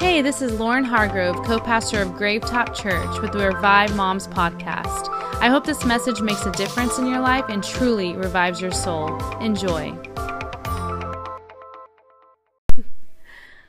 [0.00, 5.08] Hey, this is Lauren Hargrove, co pastor of Gravetop Church with the Revive Moms podcast.
[5.40, 9.18] I hope this message makes a difference in your life and truly revives your soul.
[9.38, 9.92] Enjoy.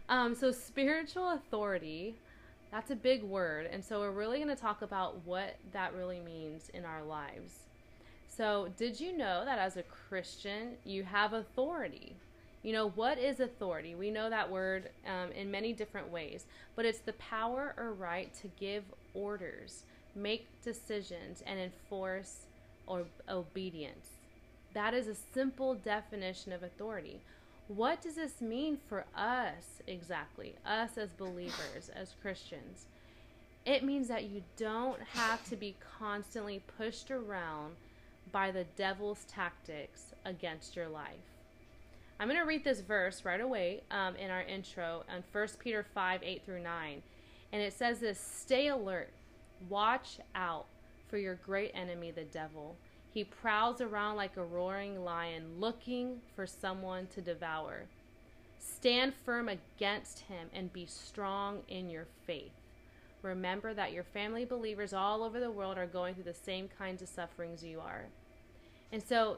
[0.07, 2.19] um, so, spiritual authority,
[2.71, 3.65] that's a big word.
[3.65, 7.61] And so, we're really going to talk about what that really means in our lives.
[8.27, 12.17] So, did you know that as a Christian, you have authority?
[12.61, 13.95] You know, what is authority?
[13.95, 18.33] We know that word um, in many different ways, but it's the power or right
[18.41, 18.83] to give
[19.13, 19.83] orders,
[20.13, 22.47] make decisions, and enforce
[22.85, 24.07] or obedience.
[24.73, 27.21] That is a simple definition of authority.
[27.69, 32.87] What does this mean for us exactly, us as believers, as Christians?
[33.65, 37.75] It means that you don't have to be constantly pushed around
[38.31, 41.28] by the devil's tactics against your life.
[42.19, 45.85] I'm going to read this verse right away um, in our intro on 1 Peter
[45.93, 47.01] 5 8 through 9.
[47.53, 49.13] And it says this Stay alert,
[49.69, 50.65] watch out
[51.07, 52.75] for your great enemy, the devil.
[53.11, 57.85] He prowls around like a roaring lion, looking for someone to devour.
[58.59, 62.51] Stand firm against him and be strong in your faith.
[63.21, 67.01] Remember that your family believers all over the world are going through the same kinds
[67.01, 68.05] of sufferings you are.
[68.91, 69.37] And so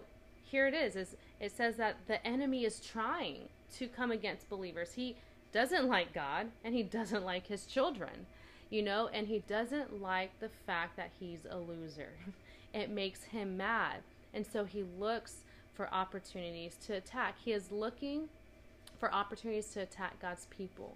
[0.52, 4.92] here it is, is it says that the enemy is trying to come against believers.
[4.94, 5.16] He
[5.54, 8.26] doesn't like God and he doesn't like his children,
[8.70, 12.12] you know, and he doesn't like the fact that he's a loser.
[12.74, 13.98] It makes him mad.
[14.34, 17.36] And so he looks for opportunities to attack.
[17.44, 18.30] He is looking
[18.98, 20.96] for opportunities to attack God's people.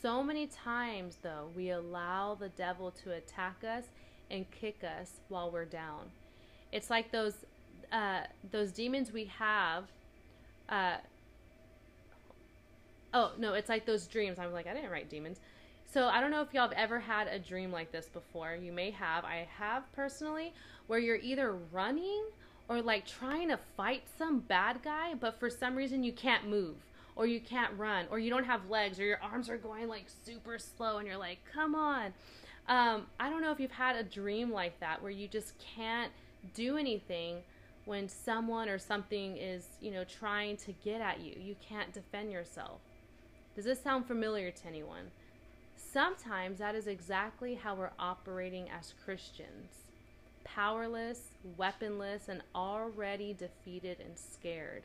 [0.00, 3.86] So many times, though, we allow the devil to attack us
[4.30, 6.12] and kick us while we're down.
[6.70, 7.44] It's like those
[7.92, 9.84] uh, those demons we have.
[10.68, 10.96] Uh,
[13.12, 14.38] oh no, it's like those dreams.
[14.38, 15.38] I'm like, I didn't write demons.
[15.92, 18.56] So I don't know if y'all have ever had a dream like this before.
[18.60, 19.24] You may have.
[19.24, 20.54] I have personally,
[20.86, 22.24] where you're either running
[22.68, 26.76] or like trying to fight some bad guy, but for some reason you can't move
[27.14, 30.06] or you can't run or you don't have legs or your arms are going like
[30.24, 32.14] super slow and you're like, come on.
[32.68, 36.12] Um, I don't know if you've had a dream like that where you just can't
[36.54, 37.38] do anything
[37.84, 41.34] when someone or something is, you know, trying to get at you.
[41.38, 42.80] You can't defend yourself.
[43.54, 45.10] Does this sound familiar to anyone?
[45.76, 49.82] Sometimes that is exactly how we're operating as Christians
[50.44, 54.82] powerless, weaponless, and already defeated and scared.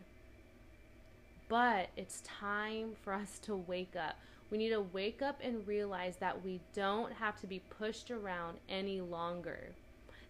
[1.49, 4.17] But it's time for us to wake up.
[4.51, 8.57] We need to wake up and realize that we don't have to be pushed around
[8.69, 9.69] any longer.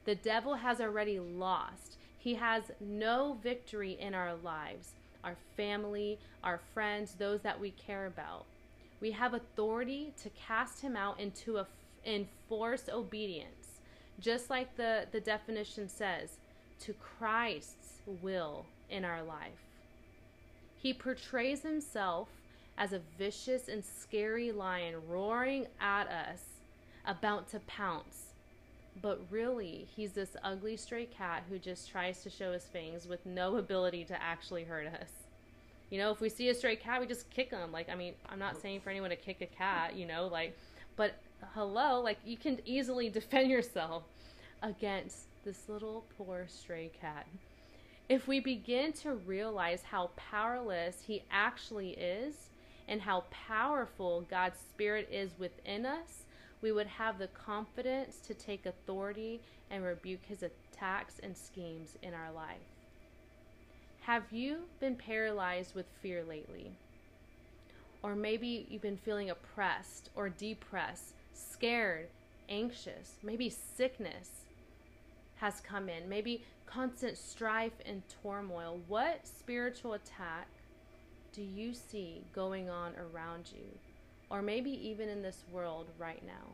[0.06, 1.97] The devil has already lost.
[2.27, 4.89] He has no victory in our lives,
[5.23, 8.43] our family, our friends, those that we care about.
[8.99, 11.67] We have authority to cast him out into a
[12.05, 13.79] enforced obedience,
[14.19, 16.31] just like the, the definition says,
[16.81, 19.63] to Christ's will in our life.
[20.75, 22.27] He portrays himself
[22.77, 26.41] as a vicious and scary lion roaring at us,
[27.05, 28.26] about to pounce
[29.02, 33.25] but really he's this ugly stray cat who just tries to show his fangs with
[33.25, 35.12] no ability to actually hurt us.
[35.90, 37.72] You know, if we see a stray cat, we just kick him.
[37.72, 40.57] Like, I mean, I'm not saying for anyone to kick a cat, you know, like,
[40.96, 41.13] but
[41.53, 44.03] hello, like, you can easily defend yourself
[44.62, 47.25] against this little poor stray cat.
[48.09, 52.36] If we begin to realize how powerless he actually is
[52.88, 56.24] and how powerful God's Spirit is within us,
[56.62, 62.13] we would have the confidence to take authority and rebuke his attacks and schemes in
[62.13, 62.57] our life.
[64.01, 66.72] Have you been paralyzed with fear lately?
[68.01, 72.07] Or maybe you've been feeling oppressed or depressed, scared,
[72.47, 73.16] anxious.
[73.22, 74.29] Maybe sickness
[75.35, 76.07] has come in.
[76.07, 78.79] Maybe constant strife and turmoil.
[78.88, 80.47] What spiritual attack
[81.34, 83.78] do you see going on around you?
[84.29, 86.53] Or maybe even in this world right now.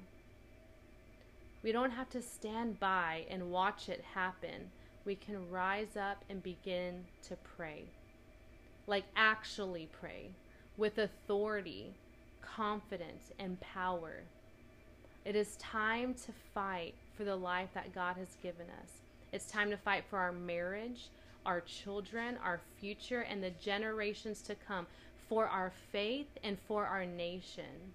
[1.64, 4.70] We don't have to stand by and watch it happen.
[5.06, 7.86] We can rise up and begin to pray.
[8.86, 10.30] Like actually pray
[10.78, 11.94] with authority,
[12.42, 14.24] confidence, and power.
[15.26, 18.90] It is time to fight for the life that God has given us.
[19.32, 21.10] It's time to fight for our marriage,
[21.46, 24.86] our children, our future, and the generations to come
[25.34, 27.94] for our faith and for our nation.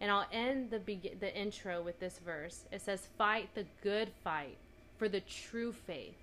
[0.00, 2.64] And I'll end the be- the intro with this verse.
[2.72, 4.56] It says, "Fight the good fight
[4.96, 6.16] for the true faith.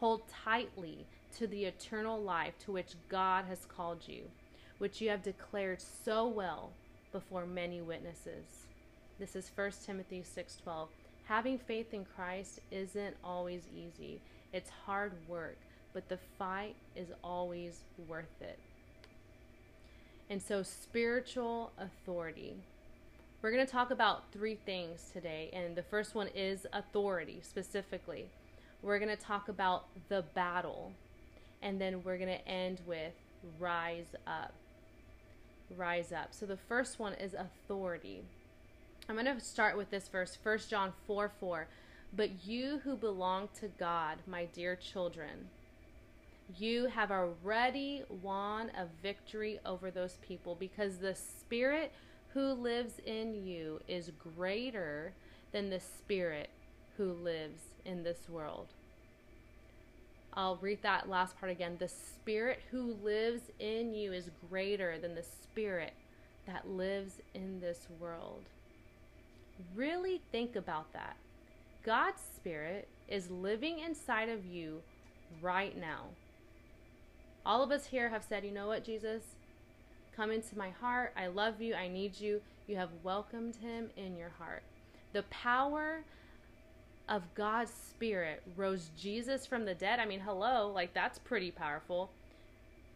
[0.00, 1.04] Hold tightly
[1.36, 4.30] to the eternal life to which God has called you,
[4.78, 6.72] which you have declared so well
[7.12, 8.64] before many witnesses.
[9.18, 10.88] This is 1 Timothy 6:12.
[11.24, 14.22] Having faith in Christ isn't always easy.
[14.54, 15.58] It's hard work,
[15.92, 18.58] but the fight is always worth it.
[20.30, 22.54] And so spiritual authority.
[23.42, 28.26] We're going to talk about three things today, and the first one is authority specifically.
[28.82, 30.92] We're going to talk about the battle,
[31.60, 33.12] and then we're going to end with
[33.60, 34.54] rise up.
[35.76, 36.28] Rise up.
[36.30, 38.22] So the first one is authority.
[39.08, 41.66] I'm going to start with this verse, 1 John 4 4.
[42.16, 45.48] But you who belong to God, my dear children,
[46.56, 51.92] you have already won a victory over those people because the Spirit
[52.32, 55.12] who lives in you is greater
[55.52, 56.50] than the Spirit
[56.96, 58.66] who lives in this world.
[60.34, 61.76] I'll read that last part again.
[61.78, 65.92] The Spirit who lives in you is greater than the Spirit
[66.46, 68.42] that lives in this world.
[69.74, 71.16] Really think about that.
[71.84, 74.82] God's Spirit is living inside of you
[75.40, 76.06] right now.
[77.46, 79.22] All of us here have said, you know what, Jesus?
[80.16, 81.12] Come into my heart.
[81.16, 81.74] I love you.
[81.74, 82.40] I need you.
[82.66, 84.62] You have welcomed him in your heart.
[85.12, 86.04] The power
[87.08, 89.98] of God's Spirit rose Jesus from the dead.
[89.98, 92.10] I mean, hello, like that's pretty powerful.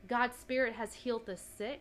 [0.09, 1.81] God's Spirit has healed the sick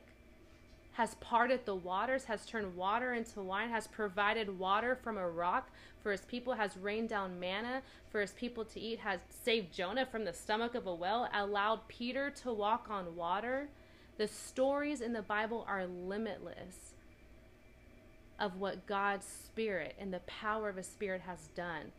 [0.98, 5.70] has parted the waters, has turned water into wine, has provided water from a rock
[6.02, 10.08] for his people, has rained down manna for his people to eat, has saved Jonah
[10.08, 13.70] from the stomach of a well, allowed Peter to walk on water.
[14.18, 16.96] The stories in the Bible are limitless
[18.40, 21.92] of what God's Spirit and the power of His Spirit has done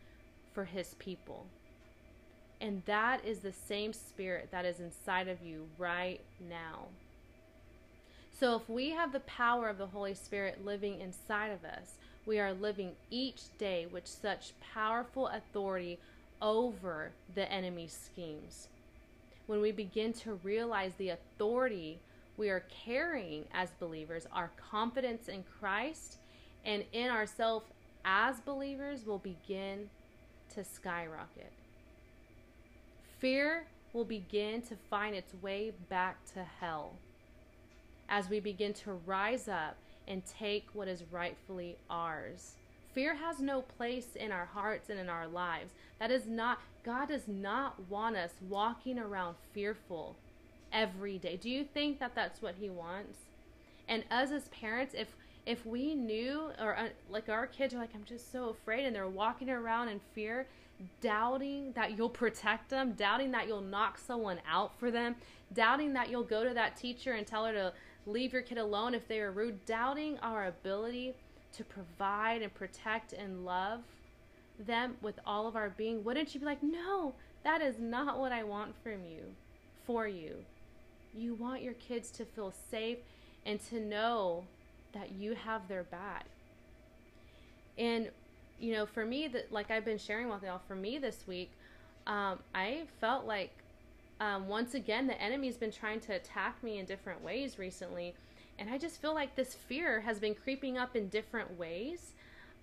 [0.51, 1.45] for His people.
[2.59, 6.19] And that is the same Spirit that is inside of you right
[6.49, 6.87] now.
[8.39, 11.95] So if we have the power of the Holy Spirit living inside of us,
[12.25, 15.99] we are living each day with such powerful authority
[16.41, 18.69] over the enemy's schemes.
[19.47, 21.99] When we begin to realize the authority
[22.37, 26.19] we are carrying as believers, our confidence in Christ
[26.63, 27.65] and in ourselves
[28.05, 29.89] as believers will begin
[30.53, 31.51] to skyrocket.
[33.17, 36.93] Fear will begin to find its way back to hell
[38.09, 39.77] as we begin to rise up
[40.07, 42.55] and take what is rightfully ours.
[42.93, 45.71] Fear has no place in our hearts and in our lives.
[45.99, 50.15] That is not, God does not want us walking around fearful
[50.73, 51.37] every day.
[51.37, 53.19] Do you think that that's what He wants?
[53.87, 55.15] And us as parents, if
[55.45, 58.95] if we knew, or uh, like our kids are like, I'm just so afraid, and
[58.95, 60.45] they're walking around in fear,
[61.01, 65.15] doubting that you'll protect them, doubting that you'll knock someone out for them,
[65.53, 67.73] doubting that you'll go to that teacher and tell her to
[68.05, 71.13] leave your kid alone if they are rude, doubting our ability
[71.53, 73.81] to provide and protect and love
[74.59, 77.13] them with all of our being, wouldn't you be like, no,
[77.43, 79.23] that is not what I want from you,
[79.85, 80.35] for you?
[81.15, 82.99] You want your kids to feel safe
[83.45, 84.43] and to know
[84.93, 86.25] that you have their back.
[87.77, 88.09] And,
[88.59, 91.51] you know, for me, that like I've been sharing with y'all, for me this week,
[92.05, 93.51] um, I felt like
[94.19, 98.13] um, once again, the enemy's been trying to attack me in different ways recently.
[98.57, 102.11] And I just feel like this fear has been creeping up in different ways.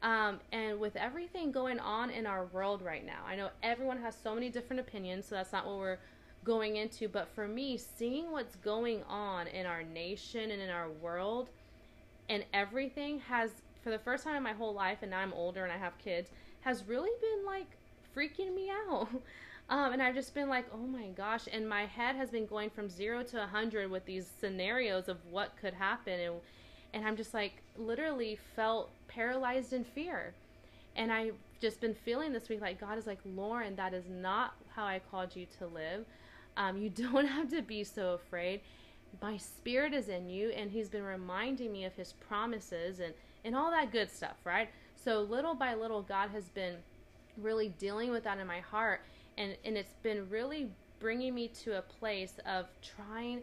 [0.02, 4.14] Um, and with everything going on in our world right now, I know everyone has
[4.22, 5.98] so many different opinions, so that's not what we're
[6.44, 7.08] going into.
[7.08, 11.48] But for me, seeing what's going on in our nation and in our world
[12.28, 13.50] and everything has,
[13.82, 15.96] for the first time in my whole life, and now I'm older and I have
[15.96, 16.28] kids,
[16.60, 17.76] has really been like
[18.14, 19.08] freaking me out.
[19.68, 21.48] Um, and I've just been like, oh my gosh.
[21.52, 25.18] And my head has been going from zero to a 100 with these scenarios of
[25.30, 26.20] what could happen.
[26.20, 26.34] And,
[26.94, 30.34] and I'm just like, literally felt paralyzed in fear.
[30.94, 34.54] And I've just been feeling this week like, God is like, Lauren, that is not
[34.74, 36.04] how I called you to live.
[36.56, 38.60] Um, you don't have to be so afraid.
[39.20, 40.50] My spirit is in you.
[40.50, 43.12] And He's been reminding me of His promises and,
[43.44, 44.68] and all that good stuff, right?
[44.94, 46.76] So little by little, God has been
[47.36, 49.00] really dealing with that in my heart
[49.38, 53.42] and and it's been really bringing me to a place of trying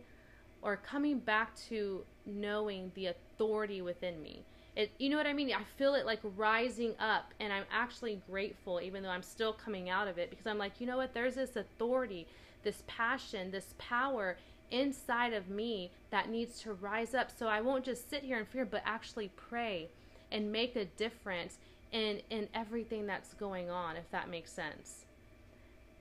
[0.61, 4.43] or coming back to knowing the authority within me.
[4.75, 5.51] It, you know what I mean?
[5.51, 9.89] I feel it like rising up, and I'm actually grateful, even though I'm still coming
[9.89, 11.13] out of it, because I'm like, you know what?
[11.13, 12.25] There's this authority,
[12.63, 14.37] this passion, this power
[14.71, 17.29] inside of me that needs to rise up.
[17.29, 19.89] So I won't just sit here in fear, but actually pray
[20.31, 21.59] and make a difference
[21.91, 25.05] in in everything that's going on, if that makes sense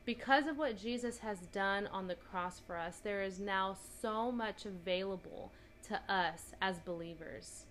[0.04, 4.32] because of what Jesus has done on the cross for us, there is now so
[4.32, 5.52] much available
[5.88, 7.64] to us as believers.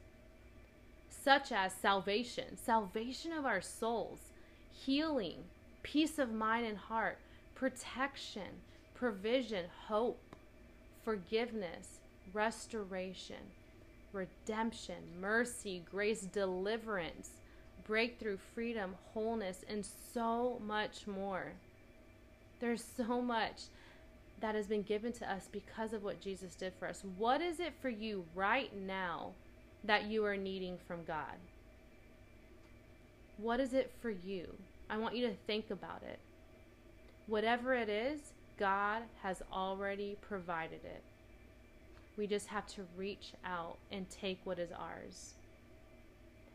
[1.10, 4.20] such as salvation, salvation of our souls,
[4.72, 5.44] healing,
[5.84, 7.18] peace of mind and heart,
[7.56, 8.48] protection,
[8.96, 10.36] provision, hope,
[11.04, 12.00] forgiveness,
[12.34, 13.38] restoration,
[14.14, 17.32] redemption, mercy, grace, deliverance,
[17.86, 21.54] breakthrough, freedom, wholeness, and so much more.
[22.62, 23.64] There's so much
[24.40, 27.04] that has been given to us because of what Jesus did for us.
[27.18, 29.32] What is it for you right now
[29.84, 31.38] that you are needing from God?
[33.38, 34.48] What is it for you?
[34.90, 36.20] I want you to think about it.
[37.28, 38.20] Whatever it is,
[38.60, 41.02] God has already provided it.
[42.18, 45.34] We just have to reach out and take what is ours.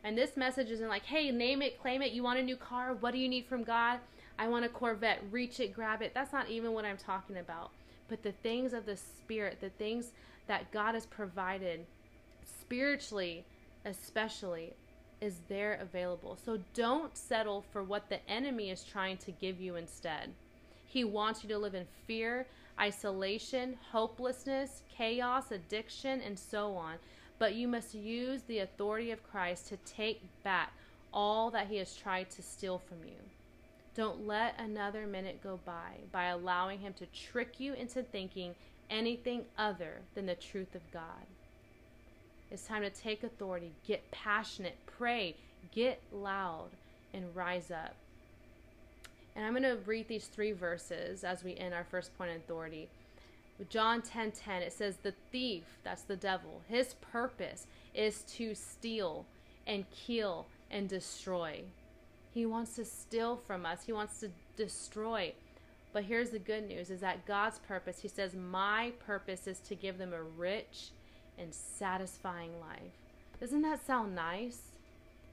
[0.04, 2.12] And this message isn't like, hey, name it, claim it.
[2.12, 2.94] You want a new car?
[2.94, 3.98] What do you need from God?
[4.38, 5.22] I want a Corvette.
[5.30, 6.12] Reach it, grab it.
[6.14, 7.70] That's not even what I'm talking about.
[8.08, 10.12] But the things of the Spirit, the things
[10.46, 11.86] that God has provided
[12.60, 13.44] spiritually,
[13.84, 14.74] especially,
[15.20, 16.38] is there available.
[16.44, 20.30] So don't settle for what the enemy is trying to give you instead.
[20.86, 22.46] He wants you to live in fear,
[22.78, 26.96] isolation, hopelessness, chaos, addiction, and so on.
[27.38, 30.72] But you must use the authority of Christ to take back
[31.12, 33.16] all that he has tried to steal from you.
[33.96, 38.54] Don't let another minute go by by allowing him to trick you into thinking
[38.90, 41.24] anything other than the truth of God.
[42.50, 45.34] It's time to take authority, get passionate, pray,
[45.72, 46.68] get loud,
[47.14, 47.94] and rise up.
[49.34, 52.36] And I'm going to read these three verses as we end our first point of
[52.36, 52.88] authority.
[53.70, 58.54] John 10:10 10, 10, it says the thief, that's the devil, his purpose is to
[58.54, 59.24] steal
[59.66, 61.62] and kill and destroy.
[62.36, 63.84] He wants to steal from us.
[63.86, 64.28] He wants to
[64.58, 65.32] destroy.
[65.94, 69.74] But here's the good news is that God's purpose, he says, "My purpose is to
[69.74, 70.90] give them a rich
[71.38, 72.92] and satisfying life."
[73.40, 74.72] Doesn't that sound nice?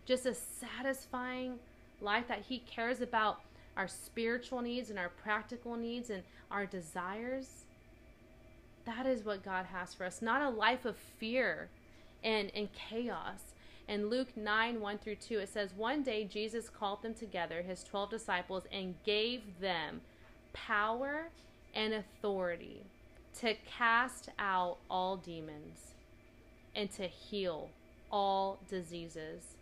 [0.06, 1.60] Just a satisfying
[2.00, 3.42] life that he cares about
[3.76, 7.66] our spiritual needs and our practical needs and our desires.
[8.86, 11.70] That is what God has for us, not a life of fear
[12.24, 13.54] and, and chaos
[13.88, 17.84] in Luke 9 1 through 2, it says, One day Jesus called them together, his
[17.84, 20.02] 12 disciples, and gave them
[20.54, 21.30] power
[21.74, 22.84] and authority
[23.40, 25.94] to cast out all demons
[26.76, 27.70] and to heal
[28.12, 29.56] all diseases.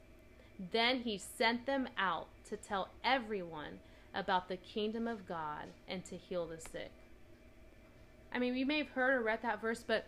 [0.72, 3.80] Then he sent them out to tell everyone
[4.13, 6.92] about the kingdom of God and to heal the sick.
[8.34, 10.06] I mean, you may have heard or read that verse, but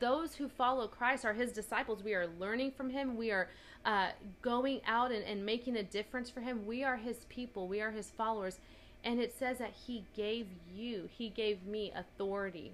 [0.00, 2.02] those who follow Christ are his disciples.
[2.02, 3.16] We are learning from him.
[3.16, 3.48] We are
[3.84, 4.08] uh,
[4.42, 6.66] going out and, and making a difference for him.
[6.66, 7.68] We are his people.
[7.68, 8.58] We are his followers.
[9.04, 12.72] And it says that he gave you, he gave me authority,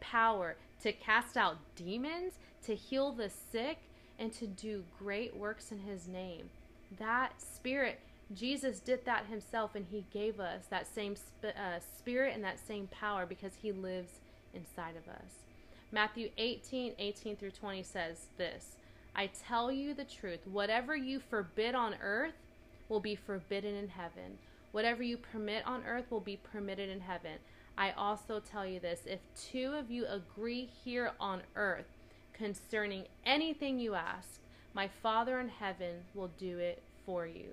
[0.00, 3.78] power to cast out demons, to heal the sick,
[4.18, 6.48] and to do great works in his name.
[6.98, 7.98] That spirit,
[8.32, 12.64] Jesus did that himself, and he gave us that same sp- uh, spirit and that
[12.64, 14.20] same power because he lives
[14.54, 15.32] inside of us.
[15.94, 18.76] Matthew 18, 18 through 20 says this
[19.14, 22.34] I tell you the truth, whatever you forbid on earth
[22.88, 24.38] will be forbidden in heaven.
[24.72, 27.32] Whatever you permit on earth will be permitted in heaven.
[27.76, 31.86] I also tell you this if two of you agree here on earth
[32.32, 34.40] concerning anything you ask,
[34.72, 37.48] my Father in heaven will do it for you.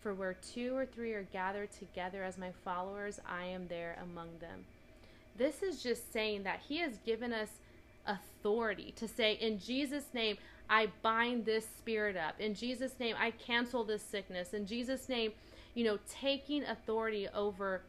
[0.00, 4.30] For where two or three are gathered together as my followers, I am there among
[4.40, 4.64] them.
[5.36, 7.48] This is just saying that He has given us
[8.08, 10.36] authority to say, in Jesus' name,
[10.70, 12.40] I bind this spirit up.
[12.40, 14.52] In Jesus' name, I cancel this sickness.
[14.52, 15.32] In Jesus' name,
[15.74, 17.82] you know, taking authority over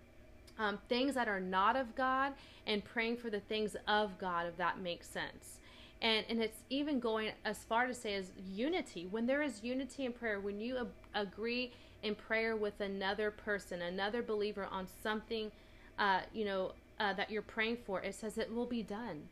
[0.58, 2.34] um, things that are not of God
[2.68, 5.60] and praying for the things of God, if that makes sense.
[6.02, 9.08] And, and it's even going as far to say as unity.
[9.10, 11.72] When there is unity in prayer, when you ab- agree
[12.04, 15.52] in prayer with another person, another believer on something,
[15.98, 19.24] uh, you know, uh, that you're praying for, it says it will be done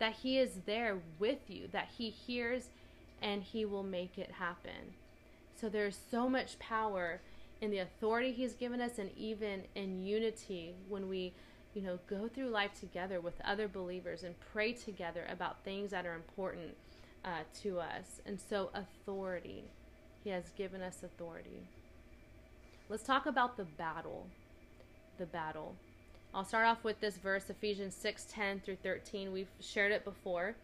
[0.00, 2.70] that He is there with you, that He hears
[3.22, 4.94] and He will make it happen.
[5.54, 7.20] So there's so much power
[7.60, 11.34] in the authority He's given us, and even in unity when we,
[11.74, 16.06] you know, go through life together with other believers and pray together about things that
[16.06, 16.74] are important
[17.24, 18.20] uh, to us.
[18.26, 19.64] And so, authority.
[20.24, 21.62] He has given us authority.
[22.88, 24.26] Let's talk about the battle.
[25.18, 25.76] The battle.
[26.32, 29.32] I'll start off with this verse, Ephesians 6 10 through 13.
[29.32, 30.54] We've shared it before,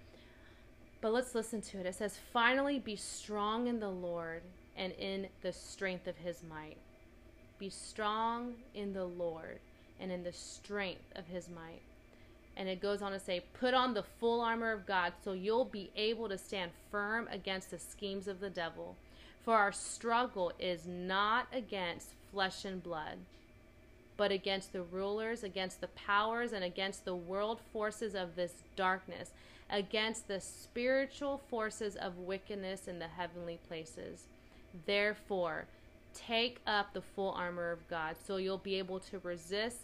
[1.01, 1.87] but let's listen to it.
[1.87, 4.43] It says, Finally, be strong in the Lord
[4.77, 6.77] and in the strength of his might.
[7.59, 9.59] Be strong in the Lord
[9.99, 11.81] and in the strength of his might.
[12.57, 15.65] And it goes on to say, put on the full armor of God so you'll
[15.65, 18.97] be able to stand firm against the schemes of the devil.
[19.45, 23.19] For our struggle is not against flesh and blood,
[24.17, 29.31] but against the rulers, against the powers, and against the world forces of this darkness,
[29.71, 34.25] against the spiritual forces of wickedness in the heavenly places.
[34.87, 35.67] Therefore,
[36.15, 39.79] take up the full armor of God so you'll be able to resist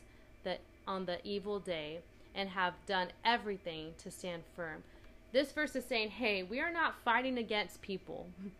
[0.44, 2.00] the, on the evil day
[2.34, 4.82] and have done everything to stand firm.
[5.32, 8.26] This verse is saying, hey, we are not fighting against people.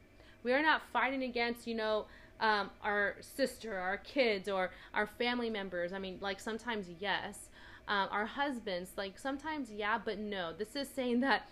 [0.45, 2.07] We are not fighting against, you know,
[2.43, 5.93] um, our sister, our kids, or our family members.
[5.93, 7.49] I mean, like sometimes, yes.
[7.89, 10.53] Um, our husbands, like sometimes, yeah, but no.
[10.53, 11.49] This is saying that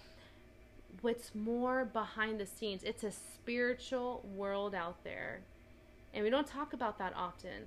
[1.01, 5.41] what's more behind the scenes, it's a spiritual world out there.
[6.13, 7.67] And we don't talk about that often.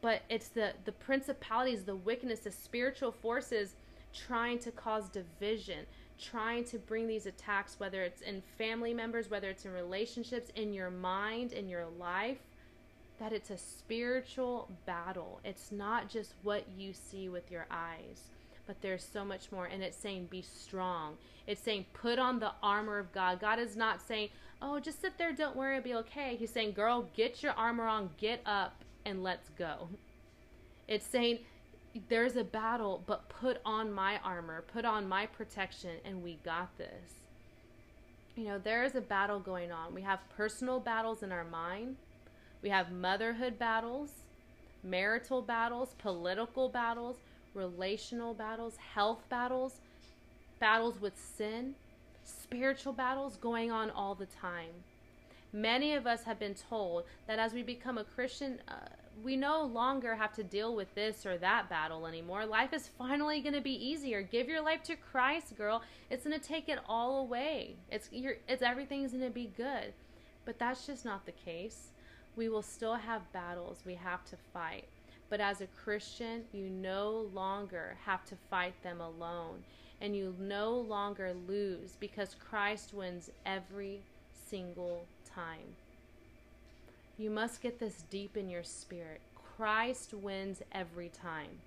[0.00, 3.76] But it's the, the principalities, the wickedness, the spiritual forces
[4.12, 5.86] trying to cause division,
[6.20, 10.72] trying to bring these attacks, whether it's in family members, whether it's in relationships, in
[10.72, 12.38] your mind, in your life,
[13.18, 15.40] that it's a spiritual battle.
[15.44, 18.30] It's not just what you see with your eyes,
[18.66, 19.66] but there's so much more.
[19.66, 21.16] And it's saying, be strong.
[21.46, 23.40] It's saying, put on the armor of God.
[23.40, 24.28] God is not saying,
[24.60, 26.36] oh, just sit there, don't worry, it'll be okay.
[26.36, 29.88] He's saying, girl, get your armor on, get up, and let's go.
[30.88, 31.40] It's saying,
[32.08, 36.76] there's a battle, but put on my armor, put on my protection, and we got
[36.78, 37.14] this.
[38.36, 39.94] You know, there is a battle going on.
[39.94, 41.96] We have personal battles in our mind,
[42.62, 44.10] we have motherhood battles,
[44.82, 47.16] marital battles, political battles,
[47.54, 49.80] relational battles, health battles,
[50.60, 51.74] battles with sin,
[52.24, 54.70] spiritual battles going on all the time.
[55.52, 58.88] Many of us have been told that as we become a Christian, uh,
[59.22, 62.46] we no longer have to deal with this or that battle anymore.
[62.46, 64.22] Life is finally going to be easier.
[64.22, 65.82] Give your life to Christ, girl.
[66.10, 67.76] It's going to take it all away.
[67.90, 69.92] It's your it's everything's going to be good.
[70.44, 71.88] But that's just not the case.
[72.34, 74.84] We will still have battles we have to fight.
[75.28, 79.62] But as a Christian, you no longer have to fight them alone.
[80.00, 84.00] And you no longer lose because Christ wins every
[84.48, 85.76] single time.
[87.18, 89.20] You must get this deep in your spirit.
[89.34, 91.60] Christ wins every time.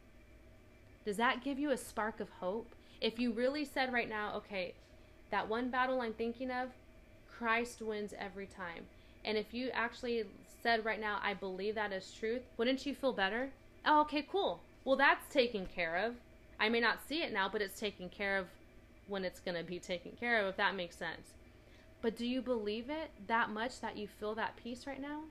[1.05, 2.67] Does that give you a spark of hope?
[2.99, 4.73] If you really said right now, okay,
[5.29, 6.69] that one battle I'm thinking of,
[7.37, 8.85] Christ wins every time.
[9.23, 10.25] And if you actually
[10.63, 13.51] said right now, I believe that is truth, wouldn't you feel better?
[13.85, 14.61] Oh, okay, cool.
[14.83, 16.15] Well, that's taken care of.
[16.59, 18.47] I may not see it now, but it's taken care of
[19.07, 21.33] when it's going to be taken care of, if that makes sense.
[22.05, 25.21] But do you believe it that much that you feel that peace right now?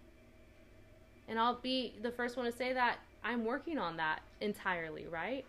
[1.28, 5.44] And I'll be the first one to say that I'm working on that entirely, right?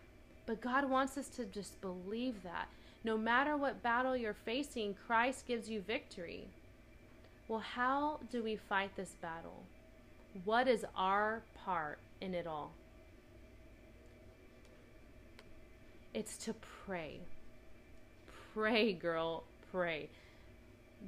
[0.45, 2.67] But God wants us to just believe that.
[3.03, 6.45] No matter what battle you're facing, Christ gives you victory.
[7.47, 9.63] Well, how do we fight this battle?
[10.43, 12.71] What is our part in it all?
[16.13, 16.53] It's to
[16.85, 17.17] pray.
[18.53, 20.07] Pray, girl, pray.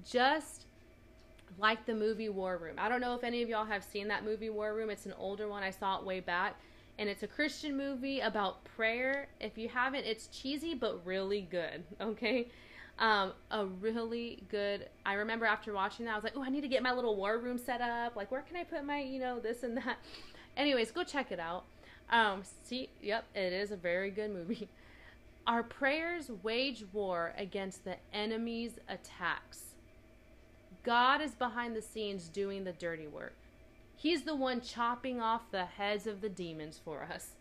[0.06, 0.66] Just
[1.58, 2.76] like the movie War Room.
[2.78, 4.90] I don't know if any of y'all have seen that movie War Room.
[4.90, 5.64] It's an older one.
[5.64, 6.56] I saw it way back.
[7.00, 9.28] And it's a Christian movie about prayer.
[9.40, 11.84] If you haven't, it's cheesy but really good.
[12.02, 12.48] Okay?
[13.00, 14.90] Um, a really good.
[15.06, 17.16] I remember after watching that, I was like, oh, I need to get my little
[17.16, 18.16] war room set up.
[18.16, 19.98] Like, where can I put my, you know, this and that?
[20.58, 21.66] Anyways, go check it out.
[22.10, 24.68] Um, see, yep, it is a very good movie.
[25.48, 29.67] Our prayers wage war against the enemy's attacks.
[30.88, 33.36] God is behind the scenes doing the dirty work.
[33.98, 37.32] He's the one chopping off the heads of the demons for us.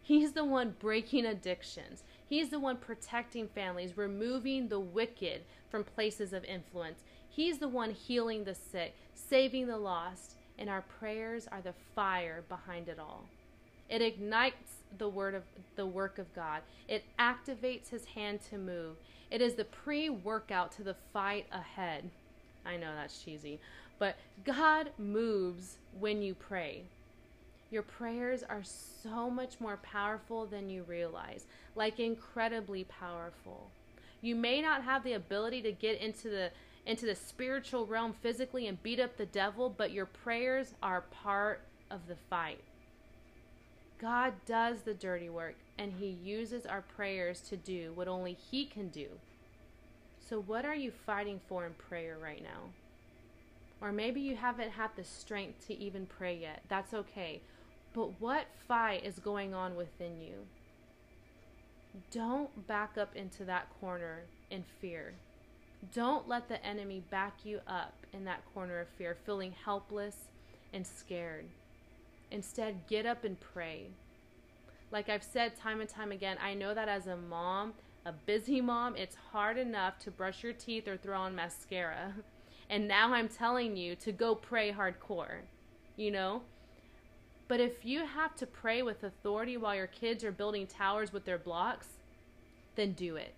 [0.00, 2.02] He's the one breaking addictions.
[2.26, 7.00] He's the one protecting families, removing the wicked from places of influence.
[7.28, 12.42] He's the one healing the sick, saving the lost, and our prayers are the fire
[12.48, 13.28] behind it all.
[13.90, 15.42] It ignites the word of
[15.76, 16.62] the work of God.
[16.88, 18.96] It activates his hand to move.
[19.30, 22.08] It is the pre-workout to the fight ahead.
[22.66, 23.60] I know that's cheesy,
[23.98, 26.82] but God moves when you pray.
[27.70, 33.70] Your prayers are so much more powerful than you realize, like incredibly powerful.
[34.20, 36.50] You may not have the ability to get into the
[36.86, 41.62] into the spiritual realm physically and beat up the devil, but your prayers are part
[41.90, 42.60] of the fight.
[43.98, 48.66] God does the dirty work and he uses our prayers to do what only he
[48.66, 49.06] can do.
[50.28, 52.70] So, what are you fighting for in prayer right now?
[53.80, 56.62] Or maybe you haven't had the strength to even pray yet.
[56.68, 57.40] That's okay.
[57.92, 60.46] But what fight is going on within you?
[62.10, 65.14] don't back up into that corner in fear.
[65.92, 70.16] Don't let the enemy back you up in that corner of fear, feeling helpless
[70.72, 71.44] and scared.
[72.30, 73.88] Instead, get up and pray.
[74.90, 77.74] Like I've said time and time again, I know that as a mom,
[78.06, 82.12] a busy mom, it's hard enough to brush your teeth or throw on mascara.
[82.70, 85.40] And now I'm telling you to go pray hardcore,
[85.96, 86.40] you know?
[87.46, 91.26] But if you have to pray with authority while your kids are building towers with
[91.26, 91.88] their blocks,
[92.74, 93.34] then do it.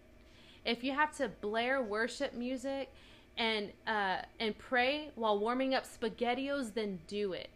[0.64, 2.92] If you have to blare worship music
[3.36, 7.50] and uh, and pray while warming up spaghettios, then do it.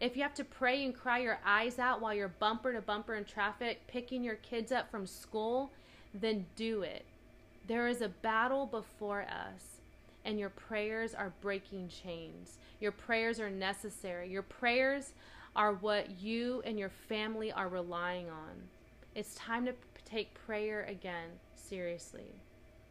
[0.00, 3.14] If you have to pray and cry your eyes out while you're bumper to bumper
[3.14, 5.72] in traffic picking your kids up from school,
[6.14, 7.04] then do it.
[7.66, 9.80] There is a battle before us,
[10.24, 12.58] and your prayers are breaking chains.
[12.80, 14.30] Your prayers are necessary.
[14.30, 15.12] Your prayers
[15.56, 18.52] are what you and your family are relying on.
[19.14, 19.74] It's time to
[20.04, 22.26] take prayer again seriously.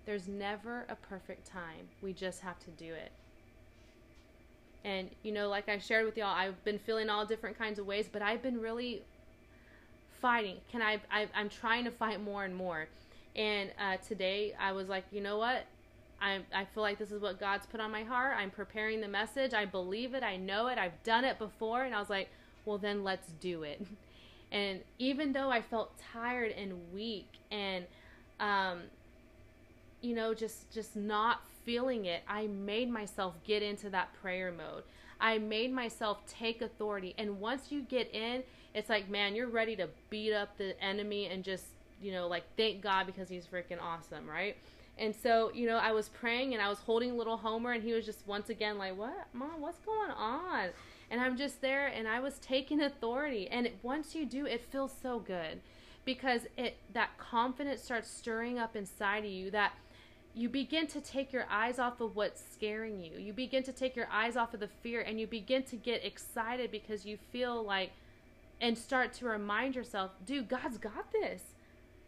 [0.05, 1.87] There's never a perfect time.
[2.01, 3.11] We just have to do it.
[4.85, 7.85] And, you know, like I shared with y'all, I've been feeling all different kinds of
[7.85, 9.01] ways, but I've been really
[10.21, 10.57] fighting.
[10.71, 12.87] Can I, I am trying to fight more and more.
[13.35, 15.65] And uh, today I was like, you know what?
[16.21, 18.35] I, I feel like this is what God's put on my heart.
[18.37, 19.53] I'm preparing the message.
[19.53, 20.23] I believe it.
[20.23, 20.77] I know it.
[20.77, 21.83] I've done it before.
[21.83, 22.29] And I was like,
[22.65, 23.81] well, then let's do it.
[24.53, 27.85] And even though I felt tired and weak and,
[28.39, 28.81] um,
[30.01, 34.83] you know, just just not feeling it, I made myself get into that prayer mode.
[35.19, 37.15] I made myself take authority.
[37.17, 38.43] And once you get in,
[38.75, 41.65] it's like, man, you're ready to beat up the enemy and just,
[42.01, 44.57] you know, like thank God because he's freaking awesome, right?
[44.97, 47.93] And so, you know, I was praying and I was holding little Homer and he
[47.93, 49.27] was just once again like, "What?
[49.33, 50.69] Mom, what's going on?"
[51.09, 53.47] And I'm just there and I was taking authority.
[53.47, 55.61] And it, once you do, it feels so good
[56.05, 59.73] because it that confidence starts stirring up inside of you that
[60.35, 63.19] you begin to take your eyes off of what's scaring you.
[63.19, 66.03] You begin to take your eyes off of the fear and you begin to get
[66.03, 67.91] excited because you feel like
[68.59, 71.41] and start to remind yourself, dude, God's got this.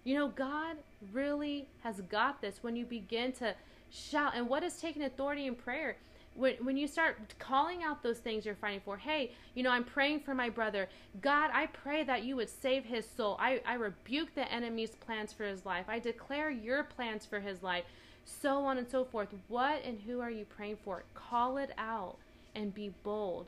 [0.05, 0.77] You know, God
[1.11, 3.53] really has got this when you begin to
[3.89, 4.33] shout.
[4.35, 5.97] And what is taking authority in prayer?
[6.35, 9.83] when, when you start calling out those things you're fighting for, hey, you know, I'm
[9.83, 10.87] praying for my brother.
[11.21, 13.37] God, I pray that you would save his soul.
[13.39, 15.85] I, I rebuke the enemy's plans for his life.
[15.87, 17.85] I declare your plans for his life,
[18.25, 19.29] so on and so forth.
[19.47, 21.03] What and who are you praying for?
[21.13, 22.17] Call it out
[22.53, 23.47] and be bold.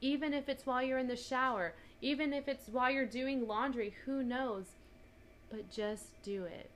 [0.00, 3.94] Even if it's while you're in the shower, even if it's while you're doing laundry,
[4.04, 4.66] who knows?
[5.54, 6.68] But just do it.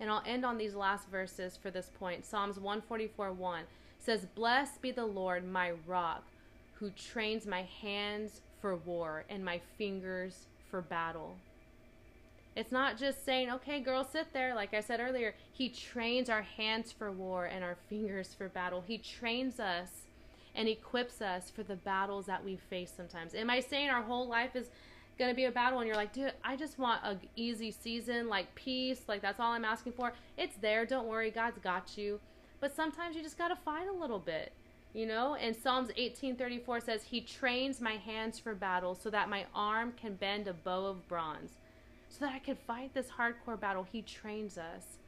[0.00, 3.64] And I'll end on these last verses for this point Psalms 144 1
[3.98, 6.22] says, Blessed be the Lord, my rock,
[6.74, 11.36] who trains my hands for war and my fingers for battle.
[12.54, 14.54] It's not just saying, okay, girl, sit there.
[14.54, 18.82] Like I said earlier, He trains our hands for war and our fingers for battle.
[18.86, 19.90] He trains us
[20.54, 23.34] and equips us for the battles that we face sometimes.
[23.34, 24.70] Am I saying our whole life is
[25.18, 28.54] to be a battle and you're like, dude, I just want a easy season, like
[28.54, 30.12] peace, like that's all I'm asking for?
[30.36, 30.84] It's there.
[30.84, 31.30] Don't worry.
[31.30, 32.20] God's got you.
[32.60, 34.52] But sometimes you just got to fight a little bit,
[34.92, 35.34] you know?
[35.34, 40.14] And Psalms 18:34 says, "He trains my hands for battle so that my arm can
[40.14, 41.58] bend a bow of bronze."
[42.08, 44.98] So that I can fight this hardcore battle, he trains us.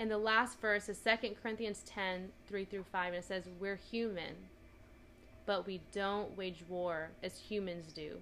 [0.00, 3.76] And the last verse is 2 Corinthians 10, 3 through 5, and it says, We're
[3.76, 4.34] human,
[5.44, 8.18] but we don't wage war as humans do.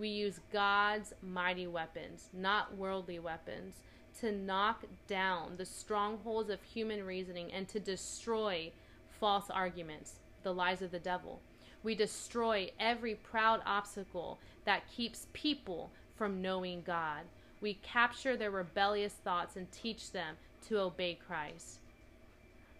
[0.00, 3.74] We use God's mighty weapons, not worldly weapons
[4.20, 8.72] to knock down the strongholds of human reasoning and to destroy
[9.20, 11.42] false arguments, the lies of the devil.
[11.82, 17.24] We destroy every proud obstacle that keeps people from knowing God.
[17.60, 20.36] We capture their rebellious thoughts and teach them
[20.68, 21.80] to obey Christ.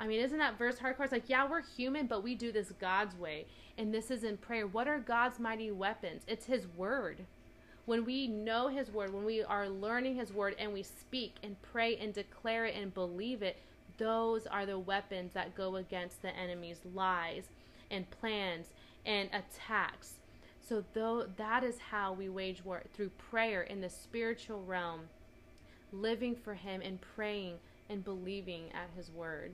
[0.01, 1.05] I mean, isn't that verse hardcore?
[1.05, 3.47] It's like, yeah, we're human, but we do this God's way.
[3.79, 4.67] And this is in prayer.
[4.67, 6.23] What are God's mighty weapons?
[6.27, 7.27] It's His Word
[7.91, 11.61] when we know His Word, when we are learning His Word and we speak and
[11.61, 13.57] pray and declare it and believe it,
[13.99, 17.49] those are the weapons that go against the enemy's lies
[17.91, 18.69] and plans
[19.05, 20.15] and attacks.
[20.61, 25.01] So though that is how we wage war through prayer in the spiritual realm,
[25.93, 27.57] living for him and praying
[27.89, 29.53] and believing at his word.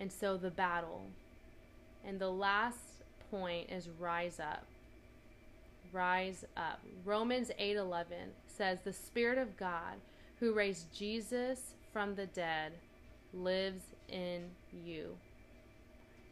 [0.00, 1.06] And so the battle.
[2.04, 4.66] And the last point is rise up
[5.92, 6.80] rise up.
[7.04, 10.00] Romans 8:11 says the spirit of God
[10.38, 12.72] who raised Jesus from the dead
[13.32, 15.18] lives in you.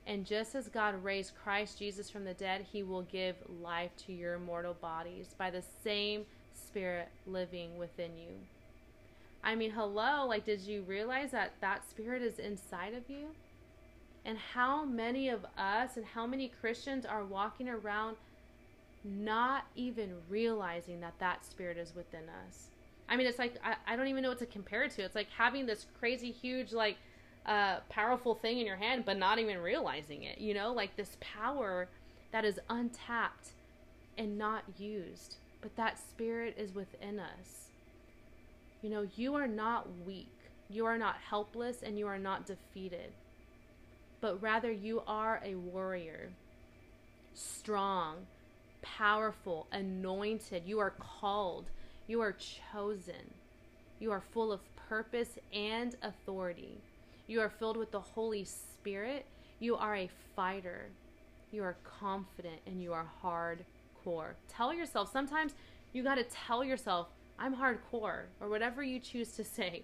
[0.06, 4.12] And just as God raised Christ Jesus from the dead, he will give life to
[4.12, 8.46] your mortal bodies by the same spirit living within you.
[9.44, 13.34] I mean, hello, like, did you realize that that spirit is inside of you?
[14.24, 18.16] And how many of us and how many Christians are walking around
[19.04, 22.68] not even realizing that that spirit is within us?
[23.08, 25.02] I mean, it's like, I, I don't even know what to compare it to.
[25.02, 26.96] It's like having this crazy, huge, like,
[27.46, 31.16] uh, powerful thing in your hand, but not even realizing it, you know, like this
[31.20, 31.88] power
[32.32, 33.52] that is untapped
[34.18, 35.36] and not used.
[35.62, 37.68] But that spirit is within us.
[38.82, 40.28] You know, you are not weak,
[40.68, 43.12] you are not helpless, and you are not defeated,
[44.20, 46.30] but rather you are a warrior,
[47.34, 48.26] strong,
[48.82, 50.62] powerful, anointed.
[50.66, 51.66] You are called,
[52.06, 52.36] you are
[52.72, 53.34] chosen,
[54.00, 56.80] you are full of purpose and authority.
[57.26, 59.26] You are filled with the Holy Spirit.
[59.58, 60.86] You are a fighter.
[61.50, 64.32] You are confident and you are hardcore.
[64.48, 65.54] Tell yourself, sometimes
[65.92, 69.82] you got to tell yourself, I'm hardcore, or whatever you choose to say.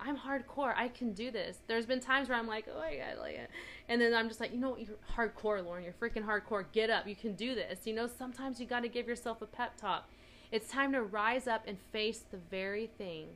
[0.00, 0.74] I'm hardcore.
[0.76, 1.58] I can do this.
[1.66, 3.50] There's been times where I'm like, oh my god, like, it.
[3.88, 4.80] and then I'm just like, you know what?
[4.80, 5.82] You're hardcore, Lauren.
[5.82, 6.64] You're freaking hardcore.
[6.72, 7.06] Get up.
[7.06, 7.86] You can do this.
[7.86, 10.08] You know, sometimes you got to give yourself a pep talk.
[10.50, 13.26] It's time to rise up and face the very thing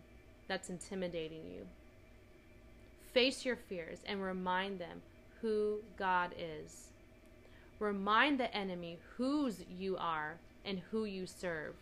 [0.49, 1.67] that's intimidating you.
[3.13, 5.03] Face your fears and remind them
[5.41, 6.89] who God is.
[7.79, 11.75] Remind the enemy whose you are and who you serve.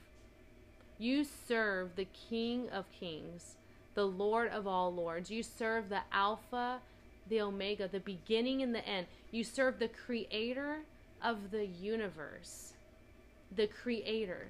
[0.99, 3.57] You serve the King of Kings,
[3.95, 5.31] the Lord of all lords.
[5.31, 6.81] You serve the Alpha,
[7.29, 9.07] the Omega, the beginning and the end.
[9.31, 10.81] You serve the Creator
[11.23, 12.73] of the universe.
[13.55, 14.49] The Creator.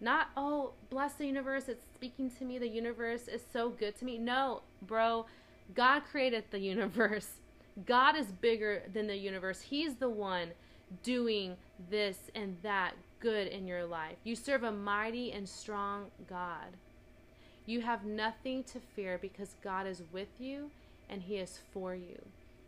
[0.00, 4.04] Not, oh, bless the universe, it's speaking to me, the universe is so good to
[4.04, 4.16] me.
[4.16, 5.26] No, bro,
[5.74, 7.28] God created the universe.
[7.86, 9.60] God is bigger than the universe.
[9.60, 10.48] He's the one
[11.02, 11.56] doing
[11.90, 14.16] this and that good in your life.
[14.24, 16.76] You serve a mighty and strong God.
[17.70, 20.70] You have nothing to fear because God is with you
[21.08, 22.20] and He is for you.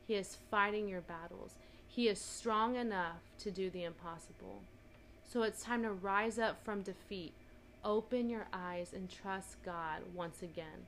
[0.06, 1.54] He is fighting your battles.
[1.88, 4.62] He is strong enough to do the impossible.
[5.30, 7.32] So it's time to rise up from defeat.
[7.84, 10.86] Open your eyes and trust God once again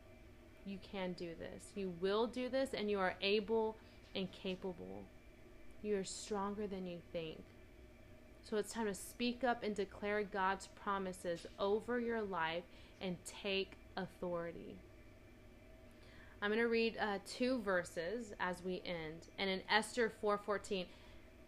[0.67, 1.73] you can do this.
[1.75, 3.77] You will do this, and you are able
[4.15, 5.05] and capable.
[5.83, 7.43] You are stronger than you think.
[8.43, 12.65] So it's time to speak up and declare God's promises over your life
[13.01, 14.77] and take authority.
[16.43, 19.29] I'm going to read uh, two verses as we end.
[19.39, 20.85] And in Esther 4:14,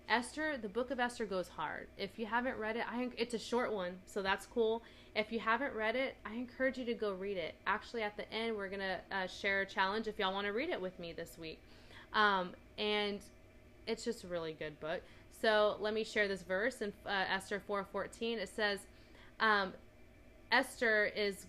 [0.09, 1.89] Esther, the book of Esther goes hard.
[1.99, 4.83] If you haven't read it, I, it's a short one, so that's cool.
[5.15, 7.55] If you haven't read it, I encourage you to go read it.
[7.67, 10.53] Actually, at the end, we're going to uh, share a challenge if y'all want to
[10.53, 11.59] read it with me this week.
[12.13, 13.19] Um, and
[13.87, 15.03] it's just a really good book.
[15.41, 18.39] So let me share this verse in uh, Esther 4:14.
[18.39, 18.81] It says,
[19.41, 19.73] um,
[20.51, 21.47] "Esther is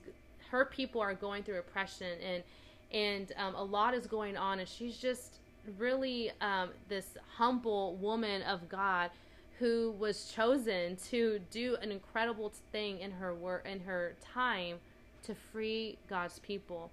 [0.52, 2.44] her people are going through oppression and
[2.92, 5.40] and um, a lot is going on, and she's just
[5.78, 9.12] really um, this humble woman of God
[9.60, 14.78] who was chosen to do an incredible thing in her work in her time
[15.24, 16.92] to free God's people.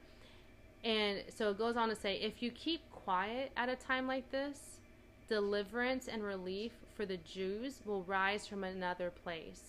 [0.82, 4.30] And so it goes on to say if you keep quiet at a time like
[4.30, 4.80] this,
[5.28, 9.62] deliverance and relief for the Jews will rise from another place,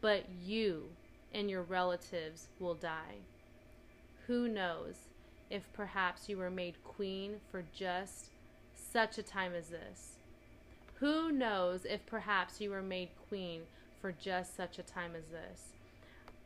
[0.00, 0.88] but you
[1.34, 3.20] and your relatives will die.
[4.26, 5.08] Who knows
[5.50, 8.30] if perhaps you were made queen for just
[8.74, 10.16] such a time as this?
[11.00, 13.62] Who knows if perhaps you were made queen
[14.00, 15.72] for just such a time as this?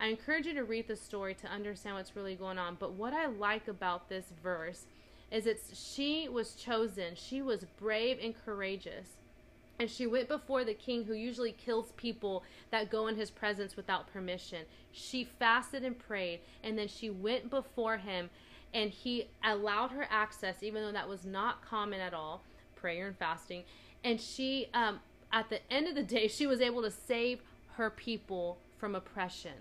[0.00, 2.76] I encourage you to read the story to understand what's really going on.
[2.78, 4.86] But what I like about this verse
[5.30, 7.14] is it's she was chosen.
[7.14, 9.08] She was brave and courageous.
[9.78, 13.76] And she went before the king who usually kills people that go in his presence
[13.76, 14.64] without permission.
[14.92, 18.30] She fasted and prayed, and then she went before him,
[18.72, 22.42] and he allowed her access, even though that was not common at all
[22.74, 23.64] prayer and fasting.
[24.04, 25.00] And she um,
[25.32, 27.40] at the end of the day she was able to save
[27.72, 29.52] her people from oppression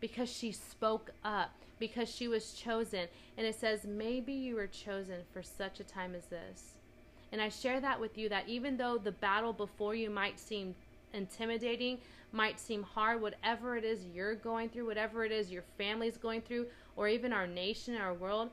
[0.00, 3.08] because she spoke up because she was chosen.
[3.36, 6.74] And it says maybe you were chosen for such a time as this
[7.32, 10.74] and i share that with you that even though the battle before you might seem
[11.12, 11.98] intimidating
[12.32, 16.40] might seem hard whatever it is you're going through whatever it is your family's going
[16.40, 16.66] through
[16.96, 18.48] or even our nation our world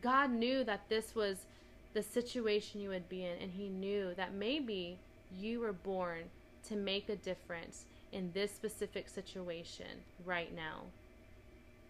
[0.00, 1.46] god knew that this was
[1.94, 4.98] the situation you would be in, and He knew that maybe
[5.38, 6.24] you were born
[6.68, 9.86] to make a difference in this specific situation
[10.26, 10.82] right now.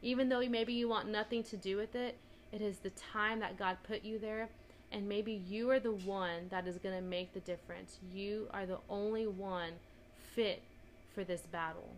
[0.03, 2.17] Even though maybe you want nothing to do with it,
[2.53, 4.49] it is the time that God put you there,
[4.95, 7.99] and maybe you are the one that is going to make the difference.
[8.13, 9.73] You are the only one
[10.35, 10.63] fit
[11.13, 11.91] for this battle.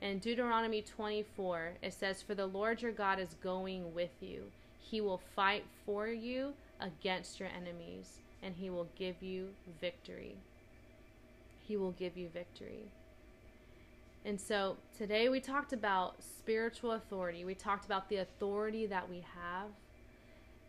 [0.00, 4.44] In Deuteronomy 24, it says, For the Lord your God is going with you.
[4.78, 9.48] He will fight for you against your enemies, and he will give you
[9.80, 10.36] victory.
[11.66, 12.84] He will give you victory.
[14.24, 17.44] And so today we talked about spiritual authority.
[17.44, 19.70] We talked about the authority that we have,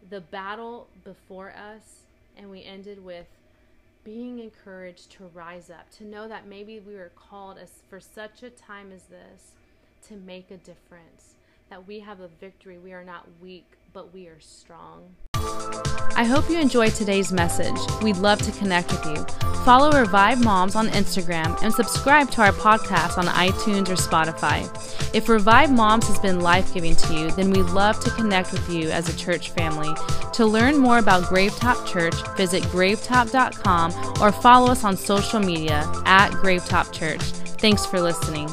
[0.10, 2.02] the battle before us,
[2.38, 3.28] and we ended with
[4.04, 8.44] being encouraged to rise up, to know that maybe we were called as for such
[8.44, 9.52] a time as this
[10.08, 11.34] to make a difference,
[11.70, 12.78] that we have a victory.
[12.78, 15.16] We are not weak, but we are strong.
[16.18, 17.76] I hope you enjoyed today's message.
[18.02, 19.26] We'd love to connect with you.
[19.66, 24.64] Follow Revive Moms on Instagram and subscribe to our podcast on iTunes or Spotify.
[25.14, 28.70] If Revive Moms has been life giving to you, then we'd love to connect with
[28.70, 29.94] you as a church family.
[30.34, 36.30] To learn more about Gravetop Church, visit gravetop.com or follow us on social media at
[36.32, 37.22] Gravetop Church.
[37.60, 38.50] Thanks for listening.